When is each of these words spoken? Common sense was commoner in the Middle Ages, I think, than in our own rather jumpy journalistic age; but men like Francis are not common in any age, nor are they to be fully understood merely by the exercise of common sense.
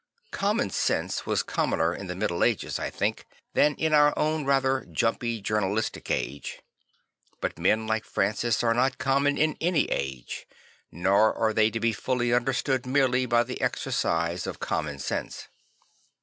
Common 0.31 0.71
sense 0.71 1.27
was 1.27 1.43
commoner 1.43 1.93
in 1.93 2.07
the 2.07 2.15
Middle 2.15 2.43
Ages, 2.43 2.79
I 2.79 2.89
think, 2.89 3.27
than 3.53 3.75
in 3.75 3.93
our 3.93 4.17
own 4.17 4.45
rather 4.45 4.83
jumpy 4.91 5.39
journalistic 5.41 6.09
age; 6.09 6.59
but 7.39 7.59
men 7.59 7.85
like 7.85 8.03
Francis 8.05 8.63
are 8.63 8.73
not 8.73 8.97
common 8.97 9.37
in 9.37 9.55
any 9.61 9.85
age, 9.91 10.47
nor 10.91 11.35
are 11.35 11.53
they 11.53 11.69
to 11.69 11.79
be 11.79 11.93
fully 11.93 12.33
understood 12.33 12.87
merely 12.87 13.27
by 13.27 13.43
the 13.43 13.61
exercise 13.61 14.47
of 14.47 14.59
common 14.59 14.97
sense. 14.97 15.47